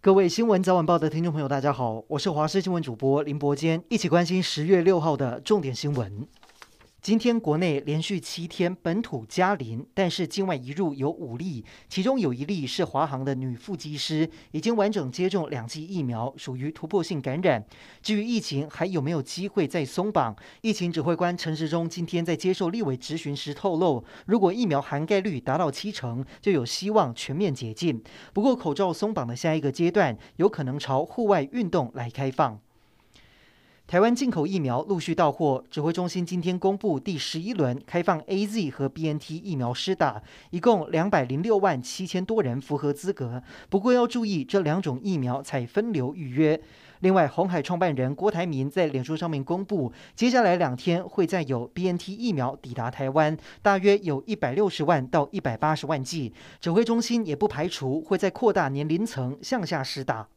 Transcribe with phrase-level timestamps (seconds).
[0.00, 6.24] 各位新闻早晚报的听众朋友，大家好，我是华视新闻主播林伯坚，一起关心十月六号的重点新闻。
[7.00, 17.64] 今天国内连续七天本土加零，但是境外移入有五例，其中有一例是华航的女副机师，已经完整接种两剂疫苗，属于突破性感染。
[18.02, 20.34] 至于疫情还有没有机会再松绑？
[20.60, 28.02] 疫情指挥官陈时中今天在接受立委质询时透露，如果疫苗涵盖率达到七成，就有希望全面解禁。
[28.34, 32.60] 不过口罩松绑的下一个阶段，有可能朝户外运动来开放。
[33.88, 43.42] 台湾进口疫苗陆续到货，指挥中心今天公布第十一轮开放 AZ 和 BNT 疫苗施打，一共两百零六万七千多人符合资格。
[43.70, 46.60] 不过要注意，这两种疫苗采分流预约。
[46.98, 56.34] 另外，红海创办人郭台铭在脸书上面公布，接下来两天会再有 BNT 疫苗抵达台湾，大约有一百六十万到一百八十万剂。
[56.60, 60.28] 指挥中心也不排除会再扩大年龄层向下施打。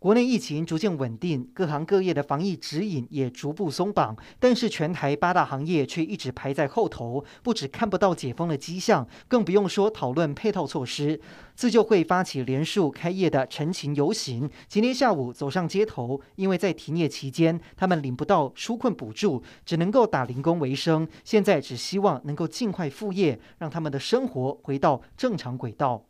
[0.00, 11.20] 国内疫情逐渐稳定，各行各业的防疫指引也逐步松绑，但是全台八大行业却一直排在后头，不止看不到解封的迹象，更不用说讨论配套措施。
[11.56, 26.04] 自救会发起连署开业的陈情游行，今天下午走上街头，因为在停业期间，他们领不到纾困补助，只能够打零工为生，现在只希望能够尽快复业，让他们的生活回到正常轨道。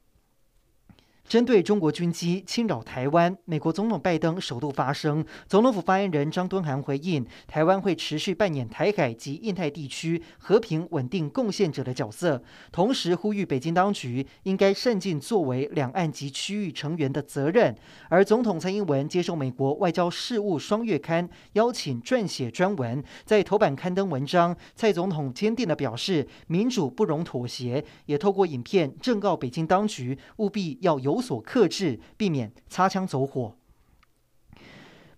[1.28, 5.22] 针对中国军机侵扰台湾，美国总统拜登首度发声。
[5.46, 17.76] 总统府发言人张敦涵回应，台湾会持续扮演台海及印太地区和平稳定贡献者的角色，同时呼吁北京当局应该善尽作为两岸及区域成员的责任。
[18.08, 31.17] 而总统蔡英文接受美国外交事务双月刊邀请撰写专文，在头版刊登文章，蔡总统坚定地表示，民主不容妥协，也透过影片正告北京当局务必要有。
[31.18, 33.56] 有所克制，避免擦枪走火。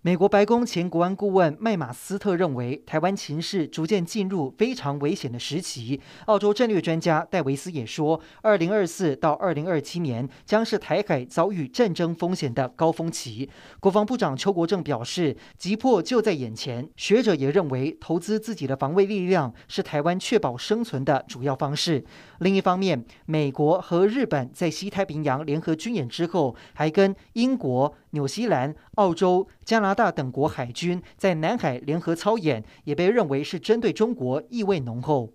[0.03, 6.01] 美国白宫前国安顾问麦马斯特认为，台湾情势逐渐进入非常危险的时期。
[6.25, 13.47] 澳洲战略专家戴维斯也说，二零二四到二零二七年将是台海遭遇战争风险的高峰期。
[13.79, 16.89] 国防部长邱国正表示，急迫就在眼前。
[16.95, 22.03] 学者也认为，投资自己的防卫力量是台湾确保生存的主要方式。
[22.39, 35.33] 另一方面，美国和日本在西太平洋联合军演之后，还跟英国、纽西兰、澳洲、加拿大等国海军在南海联合操演，也被认为是针对中国，意味浓厚。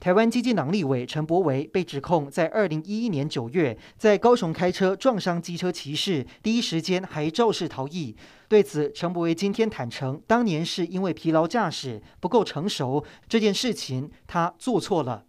[0.00, 8.14] 台湾基金党立委陈柏惟被指控在二零一一年九月在高雄开车撞伤机车骑士，第一时间还肇事逃逸。
[8.46, 15.24] 对此，陈柏惟今天坦承，当年是因为疲劳驾驶不够成熟，这件事情他做错了。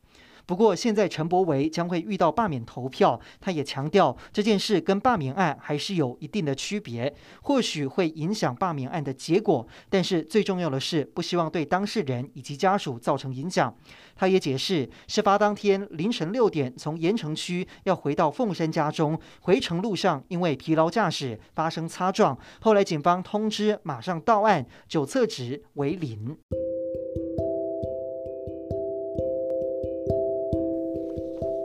[0.50, 13.72] 不过，现在陈柏维将会遇到罢免投票，他也强调这件事跟罢免案还是有一定的区别，或许会影响罢免案的结果，但是最重要的是不希望对当事人以及家属造成影响。
[14.16, 26.36] 他也解释，事发当天凌晨六点从盐城区要回到凤山家中，回程路上因为疲劳驾驶发生擦撞，后来警方通知马上到案，酒测值为零。